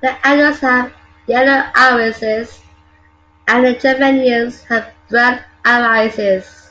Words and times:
The 0.00 0.16
adults 0.26 0.60
have 0.60 0.94
yellow 1.26 1.70
irises 1.74 2.58
and 3.46 3.66
the 3.66 3.74
juveniles 3.74 4.62
have 4.64 4.94
brown 5.10 5.44
irises. 5.66 6.70